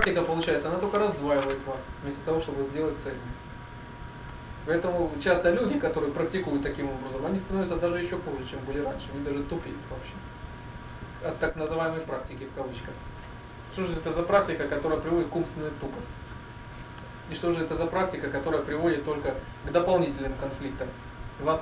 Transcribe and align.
Практика, 0.00 0.22
получается, 0.22 0.68
она 0.70 0.78
только 0.78 0.98
раздваивает 0.98 1.58
вас, 1.66 1.76
вместо 2.02 2.20
того, 2.24 2.40
чтобы 2.40 2.62
сделать 2.70 2.96
цельным. 3.02 3.20
Поэтому 4.64 5.10
часто 5.22 5.50
люди, 5.50 5.78
которые 5.78 6.10
практикуют 6.10 6.62
таким 6.62 6.88
образом, 6.88 7.26
они 7.26 7.38
становятся 7.38 7.76
даже 7.76 7.98
еще 7.98 8.16
хуже, 8.16 8.46
чем 8.50 8.60
были 8.60 8.78
раньше. 8.78 9.04
Они 9.12 9.22
даже 9.22 9.42
тупеют 9.42 9.76
вообще. 9.90 11.28
От 11.28 11.38
так 11.38 11.54
называемой 11.56 12.00
практики 12.00 12.44
в 12.44 12.56
кавычках. 12.56 12.94
Что 13.74 13.84
же 13.84 13.92
это 13.92 14.10
за 14.10 14.22
практика, 14.22 14.68
которая 14.68 15.00
приводит 15.00 15.28
к 15.28 15.36
умственной 15.36 15.70
тупости? 15.78 16.08
И 17.30 17.34
что 17.34 17.52
же 17.52 17.60
это 17.60 17.74
за 17.74 17.84
практика, 17.84 18.30
которая 18.30 18.62
приводит 18.62 19.04
только 19.04 19.34
к 19.66 19.70
дополнительным 19.70 20.32
конфликтам? 20.40 20.88
Вас, 21.40 21.60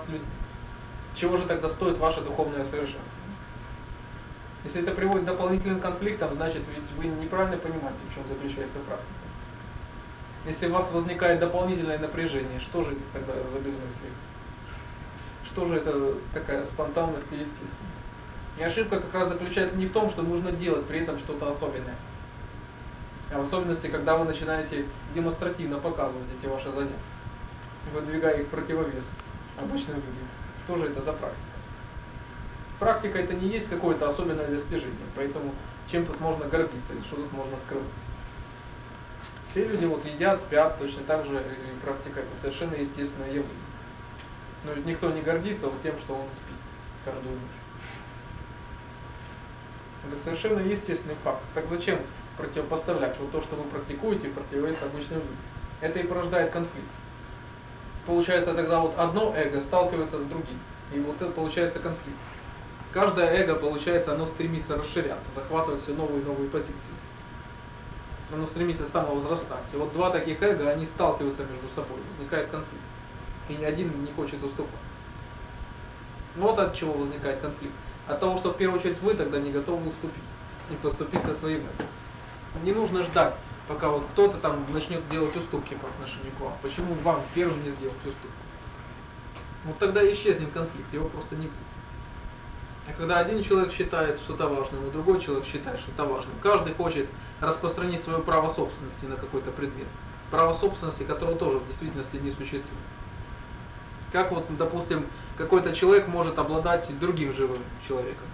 чего 1.16 1.38
же 1.38 1.44
тогда 1.46 1.68
стоит 1.68 1.98
ваше 1.98 2.20
духовное 2.20 2.62
совершенство? 2.62 3.17
Если 4.64 4.82
это 4.82 4.92
приводит 4.92 5.22
к 5.22 5.26
дополнительным 5.26 5.80
конфликтам, 5.80 6.34
значит 6.34 6.62
ведь 6.74 6.90
вы 6.96 7.06
неправильно 7.22 7.56
понимаете, 7.56 7.98
в 8.10 8.14
чем 8.14 8.26
заключается 8.26 8.78
практика. 8.80 9.12
Если 10.46 10.66
у 10.66 10.72
вас 10.72 10.90
возникает 10.90 11.40
дополнительное 11.40 11.98
напряжение, 11.98 12.60
что 12.60 12.82
же 12.84 12.96
тогда 13.12 13.34
за 13.34 13.58
безмыслие? 13.58 14.12
Что 15.46 15.66
же 15.66 15.76
это 15.76 16.14
такая 16.32 16.64
спонтанность 16.66 17.26
и 17.30 17.36
естественность? 17.36 17.74
И 18.58 18.62
ошибка 18.62 19.00
как 19.00 19.14
раз 19.14 19.28
заключается 19.28 19.76
не 19.76 19.86
в 19.86 19.92
том, 19.92 20.10
что 20.10 20.22
нужно 20.22 20.50
делать 20.50 20.86
при 20.86 21.00
этом 21.00 21.18
что-то 21.18 21.50
особенное. 21.50 21.94
А 23.32 23.38
в 23.38 23.42
особенности, 23.42 23.88
когда 23.88 24.16
вы 24.16 24.24
начинаете 24.24 24.86
демонстративно 25.14 25.78
показывать 25.78 26.26
эти 26.40 26.48
ваши 26.48 26.70
занятия, 26.70 26.94
выдвигая 27.92 28.40
их 28.40 28.48
противовес 28.48 29.04
обычным 29.56 29.96
людям. 29.96 30.28
Что 30.64 30.78
же 30.78 30.86
это 30.86 31.02
за 31.02 31.12
практика? 31.12 31.47
Практика 32.78 33.18
это 33.18 33.34
не 33.34 33.48
есть 33.48 33.68
какое-то 33.68 34.08
особенное 34.08 34.46
достижение, 34.46 34.94
поэтому 35.16 35.52
чем 35.90 36.06
тут 36.06 36.20
можно 36.20 36.46
гордиться, 36.46 36.92
что 37.04 37.16
тут 37.16 37.32
можно 37.32 37.56
скрывать. 37.66 37.88
Все 39.50 39.66
люди 39.66 39.86
вот 39.86 40.04
едят, 40.04 40.40
спят, 40.40 40.78
точно 40.78 41.02
так 41.04 41.24
же 41.26 41.38
и 41.38 41.84
практика 41.84 42.20
это 42.20 42.28
совершенно 42.40 42.74
естественное 42.74 43.28
явление. 43.28 43.68
Но 44.64 44.72
ведь 44.72 44.86
никто 44.86 45.10
не 45.10 45.22
гордится 45.22 45.66
вот 45.66 45.82
тем, 45.82 45.98
что 45.98 46.14
он 46.14 46.26
спит 46.26 46.58
каждую 47.04 47.34
ночь. 47.34 47.42
Это 50.06 50.22
совершенно 50.22 50.60
естественный 50.60 51.16
факт. 51.24 51.42
Так 51.54 51.68
зачем 51.68 51.98
противопоставлять 52.36 53.18
вот 53.18 53.32
то, 53.32 53.40
что 53.40 53.56
вы 53.56 53.64
практикуете, 53.64 54.28
противовес 54.28 54.76
обычным 54.82 55.18
людям? 55.18 55.36
Это 55.80 55.98
и 55.98 56.06
порождает 56.06 56.52
конфликт. 56.52 56.88
Получается 58.06 58.54
тогда 58.54 58.80
вот 58.80 58.98
одно 58.98 59.34
эго 59.34 59.60
сталкивается 59.60 60.18
с 60.18 60.24
другим. 60.24 60.58
И 60.94 61.00
вот 61.00 61.20
это 61.20 61.30
получается 61.30 61.78
конфликт. 61.78 62.18
Каждое 62.92 63.42
эго, 63.42 63.54
получается, 63.54 64.14
оно 64.14 64.26
стремится 64.26 64.76
расширяться, 64.76 65.26
захватывать 65.34 65.82
все 65.82 65.92
новые 65.92 66.22
и 66.22 66.24
новые 66.24 66.48
позиции. 66.48 66.74
Оно 68.32 68.46
стремится 68.46 68.86
самовозрастать. 68.88 69.64
И 69.72 69.76
вот 69.76 69.92
два 69.92 70.10
таких 70.10 70.42
эго, 70.42 70.70
они 70.70 70.86
сталкиваются 70.86 71.42
между 71.42 71.68
собой, 71.74 71.98
возникает 72.12 72.48
конфликт. 72.48 72.84
И 73.48 73.54
ни 73.54 73.64
один 73.64 74.04
не 74.04 74.12
хочет 74.12 74.42
уступать. 74.42 74.80
Вот 76.36 76.58
от 76.58 76.74
чего 76.74 76.92
возникает 76.92 77.40
конфликт. 77.40 77.74
От 78.06 78.20
того, 78.20 78.38
что 78.38 78.52
в 78.52 78.56
первую 78.56 78.80
очередь 78.80 79.00
вы 79.00 79.14
тогда 79.14 79.38
не 79.38 79.50
готовы 79.50 79.88
уступить 79.88 80.24
и 80.70 80.74
поступить 80.76 81.22
со 81.22 81.34
своим 81.34 81.60
эго. 81.60 81.86
Не 82.62 82.72
нужно 82.72 83.02
ждать, 83.04 83.34
пока 83.66 83.90
вот 83.90 84.06
кто-то 84.12 84.38
там 84.38 84.64
начнет 84.72 85.06
делать 85.10 85.36
уступки 85.36 85.74
по 85.74 85.88
отношению 85.88 86.32
к 86.38 86.40
вам. 86.40 86.54
Почему 86.62 86.94
вам 87.02 87.22
первым 87.34 87.62
не 87.62 87.70
сделать 87.70 87.96
уступку? 87.98 88.28
Вот 89.64 89.78
тогда 89.78 90.10
исчезнет 90.10 90.52
конфликт, 90.52 90.92
его 90.92 91.08
просто 91.08 91.36
не 91.36 91.46
будет. 91.46 91.67
А 92.88 92.92
когда 92.96 93.18
один 93.18 93.42
человек 93.42 93.72
считает 93.72 94.18
что-то 94.18 94.48
важным, 94.48 94.86
и 94.86 94.90
другой 94.90 95.20
человек 95.20 95.44
считает 95.44 95.78
что-то 95.78 96.06
важным, 96.06 96.34
каждый 96.42 96.74
хочет 96.74 97.06
распространить 97.40 98.02
свое 98.02 98.20
право 98.20 98.48
собственности 98.48 99.04
на 99.04 99.16
какой-то 99.16 99.50
предмет. 99.50 99.88
Право 100.30 100.54
собственности, 100.54 101.02
которого 101.02 101.36
тоже 101.36 101.58
в 101.58 101.66
действительности 101.66 102.16
не 102.16 102.30
существует. 102.30 102.64
Как 104.10 104.32
вот, 104.32 104.44
допустим, 104.56 105.06
какой-то 105.36 105.74
человек 105.74 106.08
может 106.08 106.38
обладать 106.38 106.88
другим 106.98 107.32
живым 107.34 107.62
человеком 107.86 108.26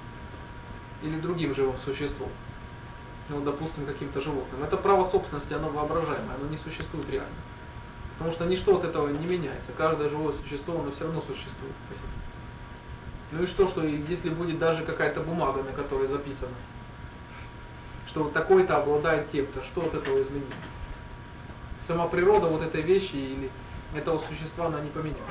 или 1.03 1.19
другим 1.19 1.53
живым 1.55 1.77
существом, 1.85 2.29
ну, 3.29 3.41
допустим, 3.41 3.87
каким-то 3.87 4.21
животным. 4.21 4.63
Это 4.63 4.77
право 4.77 5.05
собственности, 5.05 5.53
оно 5.53 5.69
воображаемое, 5.69 6.37
оно 6.37 6.49
не 6.49 6.59
существует 6.59 7.11
реально. 7.11 7.35
Потому 8.13 8.31
что 8.31 8.45
ничто 8.45 8.77
от 8.77 8.85
этого 8.85 9.09
не 9.09 9.27
меняется. 9.27 9.73
Каждое 9.77 10.09
живое 10.09 10.33
существо, 10.33 10.79
оно 10.79 10.93
все 10.93 11.05
равно 11.05 11.21
существует 11.21 11.75
себе. 11.91 12.24
Ну 13.35 13.43
и 13.43 13.47
что, 13.47 13.67
что 13.67 13.83
если 13.83 14.31
будет 14.31 14.61
даже 14.61 14.85
какая-то 14.85 15.21
бумага, 15.21 15.65
на 15.65 15.73
которой 15.73 16.07
записано, 16.07 16.55
что 18.07 18.23
вот 18.23 18.33
такой-то 18.33 18.77
обладает 18.77 19.29
тем-то, 19.33 19.61
что 19.65 19.81
от 19.81 19.95
этого 19.95 20.23
изменить? 20.23 20.47
Сама 21.85 22.07
природа 22.07 22.47
вот 22.47 22.63
этой 22.63 22.81
вещи 22.81 23.17
или 23.17 23.51
этого 23.93 24.19
существа, 24.19 24.67
она 24.67 24.81
не 24.81 24.91
поменяется. 24.91 25.25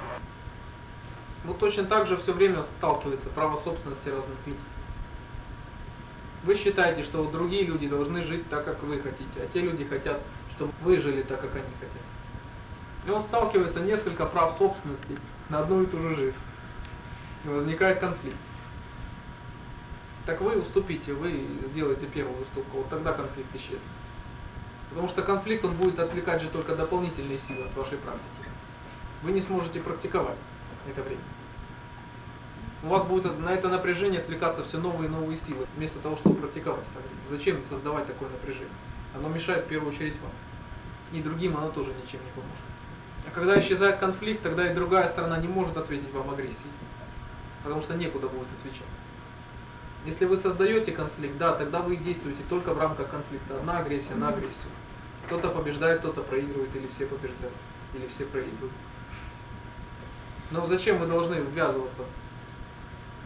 Вот 1.46 1.60
точно 1.60 1.86
так 1.86 2.08
же 2.08 2.18
все 2.18 2.34
время 2.34 2.64
сталкивается 2.64 3.30
право 3.30 3.56
собственности 3.62 4.10
разных 4.10 4.38
людей. 4.46 4.60
Вы 6.44 6.56
считаете, 6.58 7.04
что 7.04 7.24
другие 7.32 7.64
люди 7.64 7.88
должны 7.88 8.22
жить 8.24 8.50
так, 8.50 8.66
как 8.66 8.84
вы 8.84 9.00
хотите, 9.00 9.38
а 9.38 9.48
те 9.54 9.62
люди 9.62 9.86
хотят, 9.86 10.20
чтобы 10.58 10.74
вы 10.82 11.00
жили 11.00 11.22
так, 11.22 11.40
как 11.40 11.56
они 11.56 11.64
хотят. 11.80 12.02
И 13.08 13.10
он 13.10 13.22
сталкивается 13.22 13.80
несколько 13.80 14.26
прав 14.26 14.58
собственности 14.58 15.18
на 15.48 15.60
одну 15.60 15.84
и 15.84 15.86
ту 15.86 16.00
же 16.00 16.16
жизнь 16.16 16.36
возникает 17.52 18.00
конфликт. 18.00 18.38
Так 20.26 20.40
вы 20.40 20.58
уступите, 20.58 21.14
вы 21.14 21.46
сделаете 21.72 22.06
первую 22.06 22.42
уступку, 22.42 22.78
вот 22.78 22.90
тогда 22.90 23.12
конфликт 23.12 23.54
исчезнет. 23.56 23.82
Потому 24.90 25.08
что 25.10 25.22
конфликт, 25.22 25.66
он 25.66 25.76
будет 25.76 26.00
отвлекать 26.00 26.42
же 26.42 26.50
только 26.50 26.76
дополнительные 26.76 27.40
силы 27.40 27.66
от 27.66 27.76
вашей 27.76 27.98
практики. 27.98 28.50
Вы 29.22 29.32
не 29.32 29.42
сможете 29.42 29.82
практиковать 29.82 30.38
это 30.90 31.02
время. 31.02 31.22
У 32.84 32.88
вас 32.88 33.04
будет 33.04 33.40
на 33.40 33.54
это 33.54 33.70
напряжение 33.70 34.22
отвлекаться 34.22 34.64
все 34.64 34.78
новые 34.78 35.08
и 35.08 35.12
новые 35.12 35.40
силы, 35.48 35.66
вместо 35.76 36.00
того, 36.00 36.16
чтобы 36.18 36.36
практиковать. 36.36 36.84
Зачем 37.30 37.62
создавать 37.70 38.08
такое 38.08 38.30
напряжение? 38.30 38.70
Оно 39.16 39.30
мешает 39.30 39.66
в 39.66 39.68
первую 39.68 39.94
очередь 39.94 40.16
вам. 40.22 40.32
И 41.12 41.22
другим 41.22 41.58
оно 41.58 41.70
тоже 41.70 41.92
ничем 41.92 42.20
не 42.24 42.32
поможет. 42.32 42.64
А 43.28 43.32
когда 43.34 43.60
исчезает 43.60 44.00
конфликт, 44.00 44.44
тогда 44.44 44.70
и 44.70 44.76
другая 44.76 45.08
сторона 45.10 45.38
не 45.38 45.48
может 45.48 45.78
ответить 45.78 46.12
вам 46.14 46.30
агрессией 46.30 46.72
потому 47.64 47.82
что 47.82 47.96
некуда 47.96 48.28
будет 48.28 48.48
отвечать. 48.60 48.88
Если 50.06 50.26
вы 50.26 50.38
создаете 50.38 50.92
конфликт, 50.92 51.38
да, 51.38 51.54
тогда 51.54 51.82
вы 51.82 51.96
действуете 51.96 52.42
только 52.50 52.74
в 52.74 52.80
рамках 52.80 53.10
конфликта. 53.10 53.58
Одна 53.58 53.80
агрессия 53.80 54.16
на 54.16 54.30
агрессию. 54.30 54.72
Кто-то 55.28 55.50
побеждает, 55.50 56.00
кто-то 56.00 56.22
проигрывает, 56.22 56.76
или 56.76 56.88
все 56.88 57.06
побеждают, 57.06 57.56
или 57.94 58.08
все 58.08 58.26
проигрывают. 58.26 58.74
Но 60.52 60.68
зачем 60.68 61.00
вы 61.00 61.08
должны 61.08 61.36
ввязываться 61.36 62.04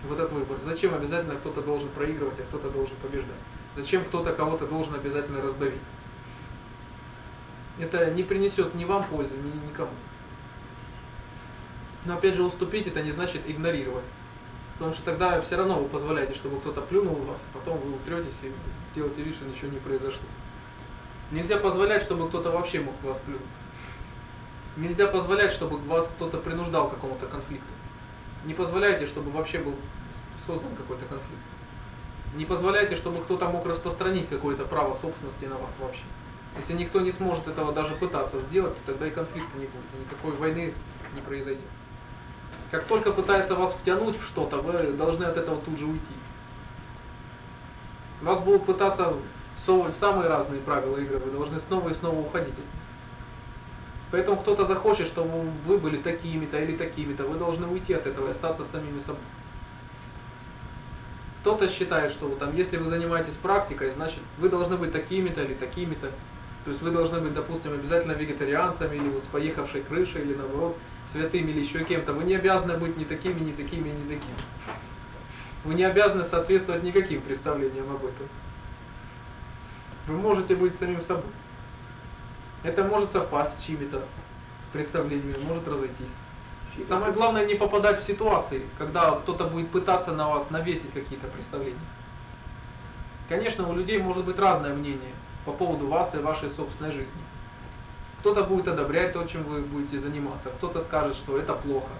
в 0.03 0.13
этот 0.13 0.31
выбор? 0.31 0.59
Зачем 0.63 0.93
обязательно 0.93 1.35
кто-то 1.35 1.61
должен 1.61 1.89
проигрывать, 1.89 2.39
а 2.39 2.43
кто-то 2.43 2.69
должен 2.69 2.95
побеждать? 2.97 3.35
Зачем 3.75 4.05
кто-то 4.05 4.33
кого-то 4.33 4.67
должен 4.67 4.93
обязательно 4.93 5.41
раздавить? 5.41 5.81
Это 7.79 8.11
не 8.11 8.23
принесет 8.23 8.75
ни 8.75 8.85
вам 8.85 9.03
пользы, 9.05 9.35
ни 9.35 9.67
никому. 9.67 9.91
Но 12.05 12.13
опять 12.15 12.35
же, 12.35 12.43
уступить 12.43 12.87
это 12.87 13.01
не 13.01 13.11
значит 13.11 13.41
игнорировать. 13.47 14.05
Потому 14.77 14.93
что 14.93 15.03
тогда 15.05 15.41
все 15.41 15.55
равно 15.55 15.79
вы 15.79 15.87
позволяете, 15.87 16.35
чтобы 16.35 16.59
кто-то 16.59 16.81
плюнул 16.81 17.15
в 17.15 17.25
вас, 17.25 17.39
а 17.51 17.57
потом 17.57 17.79
вы 17.79 17.95
утретесь 17.95 18.35
и 18.43 18.51
сделаете 18.91 19.23
вид, 19.23 19.35
что 19.35 19.45
ничего 19.45 19.71
не 19.71 19.79
произошло. 19.79 20.21
Нельзя 21.31 21.57
позволять, 21.57 22.03
чтобы 22.03 22.27
кто-то 22.29 22.51
вообще 22.51 22.79
мог 22.79 22.93
вас 23.03 23.17
плюнуть. 23.25 23.41
Нельзя 24.77 25.07
позволять, 25.07 25.51
чтобы 25.51 25.77
вас 25.77 26.07
кто-то 26.15 26.37
принуждал 26.37 26.89
к 26.89 26.93
какому-то 26.93 27.25
конфликту. 27.25 27.67
Не 28.45 28.53
позволяйте, 28.53 29.07
чтобы 29.07 29.31
вообще 29.31 29.57
был 29.57 29.73
создан 30.45 30.75
какой-то 30.75 31.05
конфликт. 31.05 31.41
Не 32.35 32.45
позволяйте, 32.45 32.95
чтобы 32.95 33.23
кто-то 33.23 33.49
мог 33.49 33.65
распространить 33.65 34.29
какое-то 34.29 34.65
право 34.65 34.93
собственности 35.01 35.45
на 35.45 35.57
вас 35.57 35.71
вообще. 35.79 36.03
Если 36.57 36.73
никто 36.73 37.01
не 37.01 37.11
сможет 37.11 37.47
этого 37.47 37.73
даже 37.73 37.95
пытаться 37.95 38.39
сделать, 38.41 38.75
то 38.75 38.91
тогда 38.91 39.07
и 39.07 39.11
конфликта 39.11 39.57
не 39.57 39.65
будет, 39.65 39.85
и 39.95 39.99
никакой 40.01 40.31
войны 40.37 40.73
не 41.15 41.21
произойдет. 41.21 41.65
Как 42.71 42.83
только 42.85 43.11
пытается 43.11 43.55
вас 43.55 43.73
втянуть 43.73 44.19
в 44.19 44.25
что-то, 44.25 44.57
вы 44.57 44.91
должны 44.93 45.23
от 45.23 45.37
этого 45.37 45.61
тут 45.61 45.79
же 45.79 45.85
уйти. 45.85 46.13
Вас 48.21 48.39
будут 48.39 48.65
пытаться 48.65 49.13
совывать 49.65 49.95
самые 49.97 50.27
разные 50.27 50.59
правила 50.61 50.97
игры, 50.97 51.19
вы 51.19 51.31
должны 51.31 51.59
снова 51.67 51.89
и 51.89 51.93
снова 51.93 52.19
уходить. 52.19 52.55
Поэтому 54.11 54.37
кто-то 54.37 54.65
захочет, 54.65 55.07
чтобы 55.07 55.51
вы 55.65 55.77
были 55.77 55.97
такими-то 55.97 56.59
или 56.59 56.75
такими-то, 56.75 57.23
вы 57.23 57.37
должны 57.37 57.67
уйти 57.67 57.93
от 57.93 58.07
этого 58.07 58.27
и 58.27 58.31
остаться 58.31 58.63
самими 58.71 58.99
собой. 59.01 59.21
Кто-то 61.41 61.69
считает, 61.69 62.11
что 62.11 62.29
там, 62.29 62.55
если 62.55 62.77
вы 62.77 62.89
занимаетесь 62.89 63.35
практикой, 63.35 63.91
значит 63.91 64.19
вы 64.37 64.49
должны 64.49 64.77
быть 64.77 64.91
такими-то 64.91 65.43
или 65.43 65.53
такими-то. 65.53 66.11
То 66.65 66.71
есть 66.71 66.81
вы 66.81 66.91
должны 66.91 67.21
быть, 67.21 67.33
допустим, 67.33 67.73
обязательно 67.73 68.13
вегетарианцами 68.13 68.95
или 68.95 69.07
вот 69.07 69.23
с 69.23 69.27
поехавшей 69.27 69.83
крышей 69.83 70.23
или 70.23 70.35
наоборот 70.35 70.75
святыми 71.11 71.51
или 71.51 71.61
еще 71.61 71.83
кем-то, 71.83 72.13
вы 72.13 72.23
не 72.23 72.35
обязаны 72.35 72.77
быть 72.77 72.97
ни 72.97 73.03
такими, 73.03 73.39
ни 73.39 73.51
такими, 73.51 73.89
ни 73.89 74.03
такими. 74.03 74.35
Вы 75.63 75.73
не 75.73 75.83
обязаны 75.83 76.23
соответствовать 76.23 76.83
никаким 76.83 77.21
представлениям 77.21 77.89
об 77.89 78.05
этом. 78.05 78.27
Вы 80.07 80.17
можете 80.17 80.55
быть 80.55 80.77
самим 80.77 81.01
собой. 81.01 81.31
Это 82.63 82.83
может 82.83 83.11
совпасть 83.11 83.59
с 83.59 83.63
чьими-то 83.63 84.03
представлениями, 84.71 85.43
может 85.43 85.67
разойтись. 85.67 86.11
И 86.77 86.83
самое 86.83 87.11
главное 87.11 87.45
не 87.45 87.55
попадать 87.55 88.01
в 88.01 88.07
ситуации, 88.07 88.63
когда 88.77 89.11
кто-то 89.11 89.45
будет 89.45 89.69
пытаться 89.71 90.11
на 90.11 90.29
вас 90.29 90.49
навесить 90.49 90.93
какие-то 90.93 91.27
представления. 91.27 91.79
Конечно, 93.27 93.67
у 93.67 93.75
людей 93.75 93.99
может 93.99 94.25
быть 94.25 94.37
разное 94.39 94.73
мнение 94.73 95.11
по 95.45 95.51
поводу 95.51 95.87
вас 95.87 96.13
и 96.13 96.17
вашей 96.17 96.49
собственной 96.49 96.91
жизни. 96.91 97.26
Кто-то 98.19 98.43
будет 98.43 98.67
одобрять 98.67 99.13
то, 99.13 99.23
чем 99.25 99.43
вы 99.43 99.61
будете 99.61 99.99
заниматься, 99.99 100.49
кто-то 100.49 100.81
скажет, 100.81 101.15
что 101.15 101.37
это 101.37 101.53
плохо. 101.53 101.91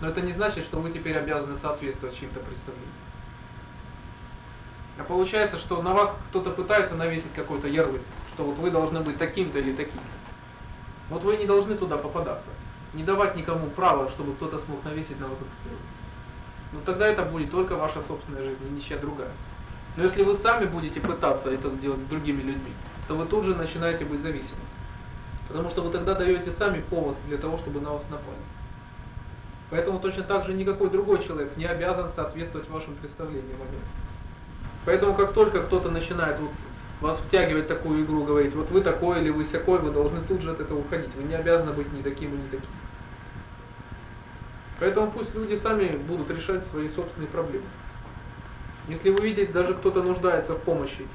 Но 0.00 0.08
это 0.08 0.20
не 0.20 0.32
значит, 0.32 0.64
что 0.64 0.78
вы 0.78 0.90
теперь 0.90 1.16
обязаны 1.16 1.58
соответствовать 1.58 2.18
чьим-то 2.18 2.40
представлениям. 2.40 2.92
А 4.98 5.04
получается, 5.04 5.58
что 5.58 5.80
на 5.82 5.94
вас 5.94 6.12
кто-то 6.30 6.50
пытается 6.50 6.94
навесить 6.94 7.32
какой-то 7.34 7.68
ярлык, 7.68 8.02
что 8.34 8.44
вот 8.44 8.58
вы 8.58 8.70
должны 8.70 9.00
быть 9.00 9.18
таким-то 9.18 9.58
или 9.58 9.74
таким. 9.74 10.00
Вот 11.08 11.22
вы 11.22 11.36
не 11.36 11.46
должны 11.46 11.76
туда 11.76 11.96
попадаться. 11.96 12.48
Не 12.94 13.04
давать 13.04 13.36
никому 13.36 13.68
права, 13.70 14.10
чтобы 14.10 14.34
кто-то 14.34 14.58
смог 14.58 14.84
навесить 14.84 15.18
на 15.20 15.28
вас 15.28 15.38
этот 15.38 15.48
ярлык. 15.64 15.80
Но 16.72 16.80
тогда 16.80 17.06
это 17.06 17.22
будет 17.22 17.50
только 17.50 17.76
ваша 17.76 18.00
собственная 18.02 18.44
жизнь, 18.44 18.58
и 18.66 18.72
ничья 18.72 18.96
другая. 18.96 19.32
Но 19.96 20.04
если 20.04 20.22
вы 20.22 20.34
сами 20.34 20.64
будете 20.64 21.00
пытаться 21.00 21.50
это 21.50 21.68
сделать 21.70 22.00
с 22.00 22.06
другими 22.06 22.40
людьми, 22.40 22.72
то 23.08 23.14
вы 23.14 23.26
тут 23.26 23.44
же 23.44 23.54
начинаете 23.54 24.04
быть 24.04 24.22
зависимым. 24.22 24.66
Потому 25.52 25.68
что 25.68 25.82
вы 25.82 25.90
тогда 25.90 26.14
даете 26.14 26.50
сами 26.52 26.80
повод 26.80 27.14
для 27.28 27.36
того, 27.36 27.58
чтобы 27.58 27.82
на 27.82 27.90
вас 27.90 28.02
напали. 28.10 28.38
Поэтому 29.68 29.98
точно 30.00 30.22
так 30.22 30.46
же 30.46 30.54
никакой 30.54 30.88
другой 30.88 31.22
человек 31.22 31.54
не 31.58 31.66
обязан 31.66 32.10
соответствовать 32.16 32.70
вашим 32.70 32.94
представлениям 32.94 33.60
о 33.60 33.64
нем. 33.70 33.82
Поэтому 34.86 35.14
как 35.14 35.34
только 35.34 35.62
кто-то 35.62 35.90
начинает 35.90 36.40
вот 36.40 36.52
вас 37.02 37.18
втягивать 37.26 37.66
в 37.66 37.68
такую 37.68 38.02
игру, 38.02 38.24
говорить, 38.24 38.54
вот 38.54 38.70
вы 38.70 38.80
такой 38.80 39.20
или 39.20 39.28
вы 39.28 39.44
сякой, 39.44 39.80
вы 39.80 39.90
должны 39.90 40.22
тут 40.22 40.40
же 40.40 40.52
от 40.52 40.60
этого 40.60 40.78
уходить. 40.78 41.14
Вы 41.16 41.24
не 41.24 41.34
обязаны 41.34 41.72
быть 41.72 41.92
ни 41.92 42.00
таким 42.00 42.32
и 42.34 42.38
ни 42.38 42.46
таким. 42.46 42.70
Поэтому 44.80 45.10
пусть 45.10 45.34
люди 45.34 45.56
сами 45.56 45.96
будут 45.96 46.30
решать 46.30 46.66
свои 46.70 46.88
собственные 46.88 47.28
проблемы. 47.28 47.66
Если 48.88 49.10
вы 49.10 49.20
видите, 49.20 49.52
даже 49.52 49.74
кто-то 49.74 50.02
нуждается 50.02 50.54
в 50.54 50.60
помощи, 50.60 51.06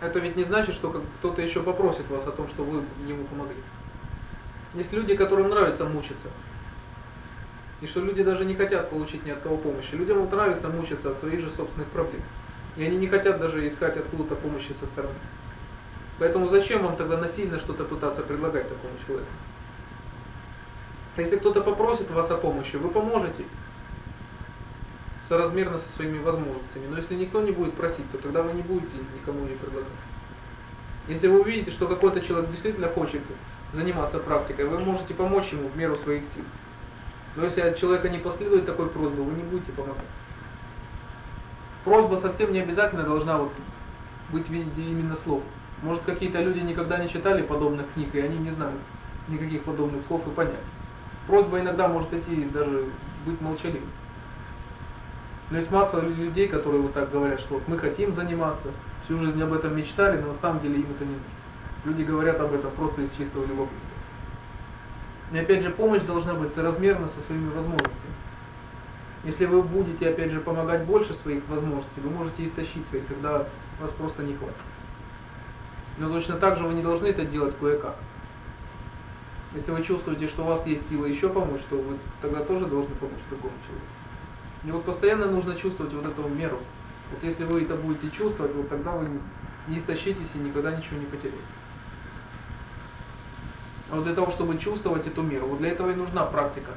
это 0.00 0.18
ведь 0.18 0.36
не 0.36 0.44
значит, 0.44 0.74
что 0.74 0.90
кто-то 1.18 1.42
еще 1.42 1.62
попросит 1.62 2.08
вас 2.08 2.26
о 2.26 2.32
том, 2.32 2.48
что 2.48 2.64
вы 2.64 2.82
ему 3.06 3.24
помогли. 3.24 3.56
Есть 4.74 4.92
люди, 4.92 5.16
которым 5.16 5.48
нравится 5.48 5.84
мучиться. 5.84 6.28
И 7.80 7.86
что 7.86 8.00
люди 8.00 8.22
даже 8.22 8.44
не 8.44 8.54
хотят 8.54 8.90
получить 8.90 9.24
ни 9.24 9.30
от 9.30 9.40
кого 9.40 9.56
помощи. 9.56 9.92
Людям 9.92 10.28
нравится 10.30 10.68
мучиться 10.68 11.10
от 11.10 11.20
своих 11.20 11.40
же 11.40 11.50
собственных 11.50 11.88
проблем. 11.88 12.22
И 12.76 12.84
они 12.84 12.96
не 12.96 13.08
хотят 13.08 13.38
даже 13.38 13.66
искать 13.66 13.96
откуда-то 13.96 14.36
помощи 14.36 14.74
со 14.78 14.86
стороны. 14.86 15.14
Поэтому 16.18 16.48
зачем 16.48 16.82
вам 16.82 16.96
тогда 16.96 17.16
насильно 17.16 17.58
что-то 17.58 17.84
пытаться 17.84 18.22
предлагать 18.22 18.68
такому 18.68 18.94
человеку? 19.06 19.30
Если 21.16 21.36
кто-то 21.36 21.62
попросит 21.62 22.10
вас 22.10 22.30
о 22.30 22.36
помощи, 22.36 22.76
вы 22.76 22.90
поможете 22.90 23.44
соразмерно 25.30 25.78
со 25.78 25.88
своими 25.94 26.18
возможностями. 26.18 26.88
Но 26.90 26.96
если 26.96 27.14
никто 27.14 27.40
не 27.40 27.52
будет 27.52 27.74
просить, 27.74 28.10
то 28.10 28.18
тогда 28.18 28.42
вы 28.42 28.52
не 28.52 28.62
будете 28.62 28.96
никому 29.14 29.42
не 29.42 29.54
предлагать. 29.54 29.88
Если 31.06 31.28
вы 31.28 31.40
увидите, 31.40 31.70
что 31.70 31.86
какой-то 31.86 32.20
человек 32.20 32.50
действительно 32.50 32.88
хочет 32.88 33.22
заниматься 33.72 34.18
практикой, 34.18 34.64
вы 34.64 34.80
можете 34.80 35.14
помочь 35.14 35.52
ему 35.52 35.68
в 35.68 35.76
меру 35.76 35.96
своих 35.98 36.22
сил. 36.34 36.44
Но 37.36 37.44
если 37.44 37.60
от 37.60 37.78
человека 37.78 38.08
не 38.08 38.18
последует 38.18 38.66
такой 38.66 38.88
просьбы, 38.88 39.22
вы 39.22 39.32
не 39.34 39.44
будете 39.44 39.70
помогать. 39.70 40.04
Просьба 41.84 42.16
совсем 42.16 42.52
не 42.52 42.60
обязательно 42.60 43.04
должна 43.04 43.38
вот 43.38 43.52
быть 44.30 44.48
в 44.48 44.50
виде 44.50 44.82
именно 44.82 45.14
слов. 45.14 45.44
Может 45.82 46.02
какие-то 46.02 46.40
люди 46.42 46.58
никогда 46.58 46.98
не 46.98 47.08
читали 47.08 47.42
подобных 47.42 47.86
книг, 47.94 48.12
и 48.16 48.20
они 48.20 48.36
не 48.36 48.50
знают 48.50 48.80
никаких 49.28 49.62
подобных 49.62 50.04
слов 50.06 50.26
и 50.26 50.30
понятий. 50.30 50.58
Просьба 51.28 51.60
иногда 51.60 51.86
может 51.86 52.12
идти 52.12 52.46
даже 52.52 52.86
быть 53.24 53.40
молчаливой. 53.40 53.86
Но 55.50 55.58
есть 55.58 55.70
масса 55.70 56.00
людей, 56.00 56.46
которые 56.46 56.80
вот 56.80 56.94
так 56.94 57.10
говорят, 57.10 57.40
что 57.40 57.54
вот 57.54 57.66
мы 57.66 57.76
хотим 57.76 58.14
заниматься, 58.14 58.68
всю 59.04 59.18
жизнь 59.18 59.42
об 59.42 59.52
этом 59.52 59.76
мечтали, 59.76 60.20
но 60.20 60.28
на 60.28 60.38
самом 60.38 60.60
деле 60.60 60.76
им 60.76 60.86
это 60.90 61.04
не 61.04 61.14
нужно. 61.14 61.26
Люди 61.84 62.02
говорят 62.02 62.40
об 62.40 62.54
этом 62.54 62.70
просто 62.72 63.02
из 63.02 63.10
чистого 63.18 63.44
любопытства. 63.44 63.88
И 65.32 65.38
опять 65.38 65.62
же, 65.62 65.70
помощь 65.70 66.02
должна 66.02 66.34
быть 66.34 66.54
соразмерна 66.54 67.08
со 67.08 67.20
своими 67.26 67.48
возможностями. 67.50 68.14
Если 69.24 69.44
вы 69.46 69.62
будете, 69.62 70.08
опять 70.08 70.30
же, 70.30 70.40
помогать 70.40 70.84
больше 70.84 71.14
своих 71.14 71.46
возможностей, 71.48 72.00
вы 72.00 72.10
можете 72.10 72.46
истощить 72.46 72.86
своих, 72.88 73.06
тогда 73.06 73.46
вас 73.80 73.90
просто 73.92 74.22
не 74.22 74.34
хватит. 74.34 74.56
Но 75.98 76.08
точно 76.08 76.36
так 76.36 76.58
же 76.58 76.64
вы 76.64 76.74
не 76.74 76.82
должны 76.82 77.06
это 77.06 77.24
делать 77.24 77.54
кое-как. 77.58 77.96
Если 79.54 79.70
вы 79.72 79.82
чувствуете, 79.82 80.28
что 80.28 80.42
у 80.42 80.46
вас 80.46 80.64
есть 80.66 80.88
сила 80.88 81.06
еще 81.06 81.28
помочь, 81.28 81.62
то 81.68 81.76
вы 81.76 81.98
тогда 82.22 82.40
тоже 82.44 82.66
должны 82.66 82.94
помочь 82.94 83.18
другому 83.28 83.54
человеку. 83.66 83.99
И 84.64 84.70
вот 84.70 84.84
постоянно 84.84 85.26
нужно 85.26 85.56
чувствовать 85.56 85.92
вот 85.92 86.04
эту 86.04 86.28
меру. 86.28 86.58
Вот 87.10 87.22
если 87.22 87.44
вы 87.44 87.62
это 87.62 87.74
будете 87.74 88.10
чувствовать, 88.10 88.54
вот 88.54 88.68
тогда 88.68 88.92
вы 88.92 89.08
не 89.68 89.78
истощитесь 89.78 90.28
и 90.34 90.38
никогда 90.38 90.74
ничего 90.74 90.98
не 90.98 91.06
потеряете. 91.06 91.38
А 93.90 93.96
вот 93.96 94.04
для 94.04 94.14
того, 94.14 94.30
чтобы 94.30 94.58
чувствовать 94.58 95.06
эту 95.06 95.22
меру, 95.22 95.46
вот 95.46 95.58
для 95.58 95.70
этого 95.70 95.90
и 95.90 95.94
нужна 95.94 96.24
практика. 96.24 96.72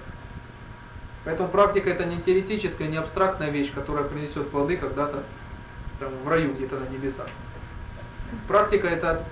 Поэтому 1.25 1.49
практика 1.49 1.89
это 1.89 2.05
не 2.05 2.21
теоретическая, 2.21 2.87
не 2.87 2.97
абстрактная 2.97 3.49
вещь, 3.49 3.71
которая 3.73 4.05
принесет 4.05 4.49
плоды 4.49 4.77
когда-то 4.77 5.23
в 5.99 6.27
раю, 6.27 6.53
где-то 6.53 6.79
на 6.79 6.85
небесах. 6.89 7.27
Практика 8.47 8.87
это 8.87 9.23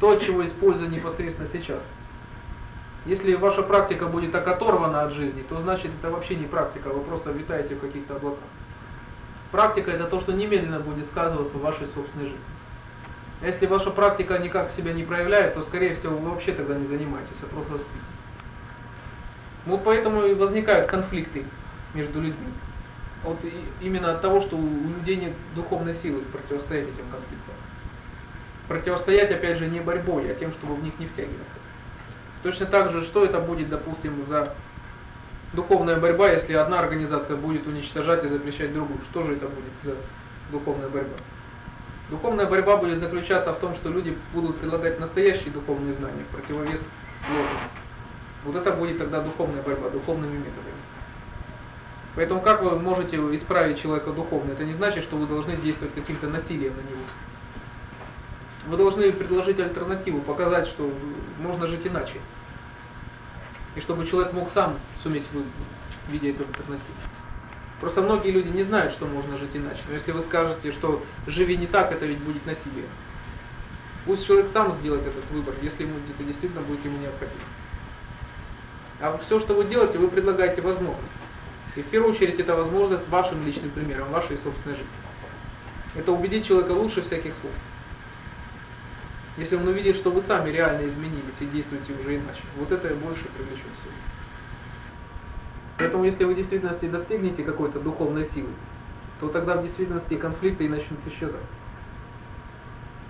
то, 0.00 0.16
чего 0.16 0.44
используется 0.44 0.94
непосредственно 0.94 1.48
сейчас. 1.52 1.80
Если 3.08 3.32
ваша 3.36 3.62
практика 3.62 4.06
будет 4.06 4.32
так 4.32 4.46
оторвана 4.46 5.04
от 5.04 5.12
жизни, 5.12 5.42
то 5.48 5.58
значит 5.60 5.90
это 5.98 6.10
вообще 6.10 6.36
не 6.36 6.44
практика, 6.44 6.88
вы 6.88 7.00
просто 7.00 7.30
витаете 7.30 7.74
в 7.74 7.80
каких-то 7.80 8.16
облаках. 8.16 8.44
Практика 9.50 9.90
это 9.90 10.04
то, 10.04 10.20
что 10.20 10.34
немедленно 10.34 10.78
будет 10.78 11.06
сказываться 11.06 11.56
в 11.56 11.62
вашей 11.62 11.86
собственной 11.94 12.26
жизни. 12.26 12.44
А 13.40 13.46
если 13.46 13.64
ваша 13.64 13.90
практика 13.90 14.36
никак 14.36 14.72
себя 14.72 14.92
не 14.92 15.04
проявляет, 15.04 15.54
то 15.54 15.62
скорее 15.62 15.94
всего 15.94 16.18
вы 16.18 16.28
вообще 16.28 16.52
тогда 16.52 16.74
не 16.74 16.86
занимаетесь, 16.86 17.30
а 17.40 17.46
просто 17.46 17.78
спите. 17.78 18.04
Вот 19.64 19.84
поэтому 19.84 20.26
и 20.26 20.34
возникают 20.34 20.90
конфликты 20.90 21.46
между 21.94 22.20
людьми. 22.20 22.52
Вот 23.24 23.38
именно 23.80 24.12
от 24.12 24.20
того, 24.20 24.42
что 24.42 24.54
у 24.54 24.60
людей 24.98 25.16
нет 25.16 25.32
духовной 25.54 25.94
силы 26.02 26.20
противостоять 26.30 26.88
этим 26.88 27.08
конфликтам. 27.10 27.54
Противостоять, 28.68 29.30
опять 29.30 29.56
же, 29.56 29.66
не 29.66 29.80
борьбой, 29.80 30.30
а 30.30 30.34
тем, 30.34 30.52
чтобы 30.52 30.74
в 30.74 30.82
них 30.82 30.92
не 30.98 31.06
втягиваться. 31.06 31.57
Точно 32.42 32.66
так 32.66 32.92
же, 32.92 33.04
что 33.04 33.24
это 33.24 33.40
будет, 33.40 33.68
допустим, 33.68 34.24
за 34.26 34.54
духовная 35.52 35.96
борьба, 35.96 36.30
если 36.30 36.52
одна 36.52 36.78
организация 36.80 37.36
будет 37.36 37.66
уничтожать 37.66 38.24
и 38.24 38.28
запрещать 38.28 38.72
другую? 38.72 39.00
Что 39.10 39.24
же 39.24 39.34
это 39.34 39.46
будет 39.46 39.72
за 39.82 39.96
духовная 40.52 40.88
борьба? 40.88 41.16
Духовная 42.10 42.46
борьба 42.46 42.76
будет 42.76 43.00
заключаться 43.00 43.52
в 43.52 43.58
том, 43.58 43.74
что 43.74 43.90
люди 43.90 44.16
будут 44.32 44.58
предлагать 44.58 44.98
настоящие 44.98 45.50
духовные 45.50 45.94
знания 45.94 46.24
в 46.30 46.34
противовес 46.34 46.80
ложным. 47.28 47.60
Вот 48.44 48.56
это 48.56 48.72
будет 48.72 48.98
тогда 48.98 49.20
духовная 49.20 49.62
борьба, 49.62 49.90
духовными 49.90 50.38
методами. 50.38 50.78
Поэтому 52.14 52.40
как 52.40 52.62
вы 52.62 52.78
можете 52.78 53.16
исправить 53.36 53.80
человека 53.80 54.12
духовно? 54.12 54.52
Это 54.52 54.64
не 54.64 54.74
значит, 54.74 55.04
что 55.04 55.16
вы 55.16 55.26
должны 55.26 55.56
действовать 55.56 55.94
каким-то 55.94 56.28
насилием 56.28 56.74
на 56.74 56.80
него. 56.80 57.02
Вы 58.68 58.76
должны 58.76 59.10
предложить 59.12 59.58
альтернативу, 59.58 60.20
показать, 60.20 60.68
что 60.68 60.92
можно 61.40 61.66
жить 61.66 61.86
иначе. 61.86 62.20
И 63.74 63.80
чтобы 63.80 64.06
человек 64.06 64.34
мог 64.34 64.50
сам 64.50 64.78
суметь 65.02 65.24
видеть 66.10 66.34
эту 66.34 66.44
альтернативу. 66.44 66.94
Просто 67.80 68.02
многие 68.02 68.30
люди 68.30 68.48
не 68.48 68.64
знают, 68.64 68.92
что 68.92 69.06
можно 69.06 69.38
жить 69.38 69.54
иначе. 69.54 69.80
Но 69.88 69.94
если 69.94 70.12
вы 70.12 70.20
скажете, 70.20 70.72
что 70.72 71.02
живи 71.26 71.56
не 71.56 71.66
так, 71.66 71.92
это 71.92 72.04
ведь 72.04 72.18
будет 72.18 72.44
насилие. 72.44 72.86
Пусть 74.04 74.26
человек 74.26 74.50
сам 74.52 74.74
сделает 74.80 75.06
этот 75.06 75.30
выбор, 75.30 75.54
если 75.62 75.84
ему 75.84 75.94
это 76.14 76.24
действительно 76.24 76.60
будет 76.62 76.84
ему 76.84 76.98
необходимо. 76.98 77.40
А 79.00 79.18
все, 79.24 79.40
что 79.40 79.54
вы 79.54 79.64
делаете, 79.64 79.96
вы 79.96 80.08
предлагаете 80.08 80.60
возможность. 80.60 81.12
И 81.76 81.82
в 81.82 81.86
первую 81.86 82.12
очередь 82.14 82.38
это 82.38 82.54
возможность 82.54 83.08
вашим 83.08 83.46
личным 83.46 83.70
примером, 83.70 84.10
вашей 84.10 84.36
собственной 84.38 84.76
жизни. 84.76 84.90
Это 85.94 86.12
убедить 86.12 86.46
человека 86.46 86.72
лучше 86.72 87.02
всяких 87.02 87.34
слов. 87.40 87.52
Если 89.38 89.54
он 89.54 89.68
увидит, 89.68 89.94
что 89.94 90.10
вы 90.10 90.22
сами 90.22 90.50
реально 90.50 90.88
изменились 90.88 91.34
и 91.38 91.46
действуете 91.46 91.92
уже 91.92 92.16
иначе, 92.16 92.42
вот 92.56 92.72
это 92.72 92.92
больше 92.96 93.24
привлечет 93.28 93.70
всего. 93.80 93.92
Поэтому 95.78 96.04
если 96.04 96.24
вы 96.24 96.32
в 96.32 96.36
действительности 96.36 96.88
достигнете 96.88 97.44
какой-то 97.44 97.78
духовной 97.78 98.24
силы, 98.24 98.50
то 99.20 99.28
тогда 99.28 99.56
в 99.56 99.62
действительности 99.62 100.16
конфликты 100.16 100.64
и 100.64 100.68
начнут 100.68 100.98
исчезать. 101.06 101.36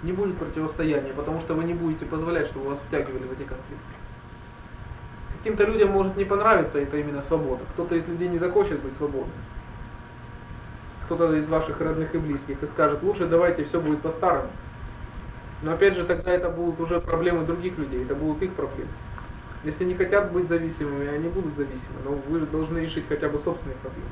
Не 0.02 0.12
будет 0.12 0.36
противостояния, 0.36 1.14
потому 1.14 1.40
что 1.40 1.54
вы 1.54 1.64
не 1.64 1.72
будете 1.72 2.04
позволять, 2.04 2.46
чтобы 2.48 2.68
вас 2.68 2.78
втягивали 2.86 3.24
в 3.24 3.32
эти 3.32 3.48
конфликты. 3.48 3.94
Каким-то 5.38 5.64
людям 5.64 5.90
может 5.92 6.14
не 6.18 6.26
понравиться 6.26 6.78
это 6.78 6.98
именно 6.98 7.22
свобода. 7.22 7.62
Кто-то 7.72 7.94
из 7.94 8.06
людей 8.06 8.28
не 8.28 8.38
захочет 8.38 8.82
быть 8.82 8.94
свободным. 8.98 9.32
Кто-то 11.06 11.34
из 11.36 11.48
ваших 11.48 11.80
родных 11.80 12.14
и 12.14 12.18
близких 12.18 12.62
и 12.62 12.66
скажет, 12.66 13.02
лучше 13.02 13.26
давайте 13.26 13.64
все 13.64 13.80
будет 13.80 14.02
по-старому. 14.02 14.50
Но 15.62 15.72
опять 15.72 15.96
же, 15.96 16.04
тогда 16.04 16.32
это 16.32 16.50
будут 16.50 16.80
уже 16.80 17.00
проблемы 17.00 17.44
других 17.44 17.76
людей, 17.78 18.04
это 18.04 18.14
будут 18.14 18.42
их 18.42 18.52
проблемы. 18.52 18.90
Если 19.64 19.84
не 19.84 19.94
хотят 19.94 20.30
быть 20.30 20.48
зависимыми, 20.48 21.08
они 21.08 21.28
будут 21.28 21.56
зависимы, 21.56 21.96
но 22.04 22.12
вы 22.12 22.38
же 22.38 22.46
должны 22.46 22.78
решить 22.78 23.04
хотя 23.08 23.28
бы 23.28 23.40
собственные 23.40 23.76
проблемы. 23.78 24.10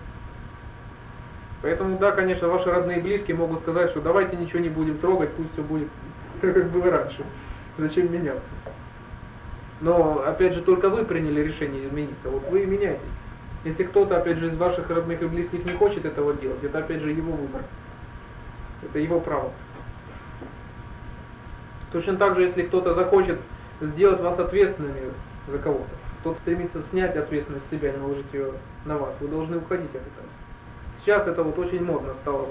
Поэтому, 1.62 1.98
да, 1.98 2.12
конечно, 2.12 2.48
ваши 2.48 2.70
родные 2.70 2.98
и 2.98 3.02
близкие 3.02 3.36
могут 3.36 3.60
сказать, 3.60 3.90
что 3.90 4.00
давайте 4.00 4.36
ничего 4.36 4.58
не 4.58 4.68
будем 4.68 4.98
трогать, 4.98 5.30
пусть 5.32 5.52
все 5.52 5.62
будет 5.62 5.88
как 6.40 6.70
было 6.70 6.90
раньше. 6.90 7.24
Зачем 7.78 8.12
меняться? 8.12 8.48
Но, 9.80 10.24
опять 10.26 10.54
же, 10.54 10.62
только 10.62 10.88
вы 10.88 11.04
приняли 11.04 11.40
решение 11.40 11.86
измениться. 11.86 12.30
Вот 12.30 12.48
вы 12.48 12.62
и 12.62 12.66
меняйтесь. 12.66 13.02
Если 13.64 13.84
кто-то, 13.84 14.16
опять 14.16 14.38
же, 14.38 14.48
из 14.48 14.56
ваших 14.56 14.88
родных 14.90 15.22
и 15.22 15.26
близких 15.26 15.64
не 15.64 15.72
хочет 15.72 16.04
этого 16.04 16.34
делать, 16.34 16.62
это, 16.62 16.78
опять 16.78 17.02
же, 17.02 17.10
его 17.10 17.32
выбор. 17.32 17.62
Это 18.82 18.98
его 18.98 19.20
право. 19.20 19.52
Точно 21.92 22.16
так 22.16 22.34
же, 22.34 22.42
если 22.42 22.62
кто-то 22.62 22.94
захочет 22.94 23.38
сделать 23.80 24.20
вас 24.20 24.38
ответственными 24.38 25.12
за 25.48 25.58
кого-то, 25.58 25.90
кто-то 26.20 26.38
стремится 26.40 26.82
снять 26.90 27.16
ответственность 27.16 27.66
с 27.66 27.70
себя 27.70 27.92
и 27.92 27.96
наложить 27.96 28.32
ее 28.32 28.52
на 28.84 28.98
вас, 28.98 29.14
вы 29.20 29.28
должны 29.28 29.58
уходить 29.58 29.90
от 29.90 30.02
этого. 30.02 30.26
Сейчас 31.00 31.26
это 31.26 31.42
вот 31.42 31.58
очень 31.58 31.84
модно 31.84 32.14
стало. 32.14 32.48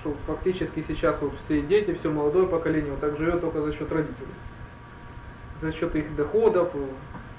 Что 0.00 0.14
фактически 0.26 0.84
сейчас 0.86 1.16
вот 1.20 1.32
все 1.44 1.62
дети, 1.62 1.94
все 1.94 2.10
молодое 2.10 2.46
поколение 2.46 2.92
вот 2.92 3.00
так 3.00 3.16
живет 3.16 3.40
только 3.40 3.62
за 3.62 3.72
счет 3.72 3.90
родителей. 3.90 4.34
За 5.60 5.72
счет 5.72 5.96
их 5.96 6.14
доходов, 6.14 6.70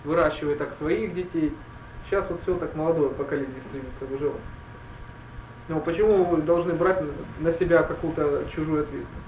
выращивая 0.04 0.56
так 0.56 0.74
своих 0.74 1.14
детей. 1.14 1.56
Сейчас 2.06 2.30
вот 2.30 2.42
все 2.42 2.58
так 2.58 2.76
молодое 2.76 3.10
поколение 3.12 3.62
стремится 3.70 4.06
выживать. 4.06 4.42
Но 5.68 5.80
почему 5.80 6.24
вы 6.26 6.42
должны 6.42 6.74
брать 6.74 7.02
на 7.40 7.52
себя 7.52 7.82
какую-то 7.82 8.46
чужую 8.54 8.84
ответственность? 8.84 9.25